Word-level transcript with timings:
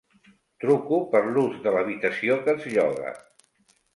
Truco 0.63 0.97
per 1.11 1.21
l'ús 1.35 1.59
de 1.67 1.75
l'habitació 1.77 2.39
que 2.47 2.57
es 2.57 2.67
lloga. 2.75 3.15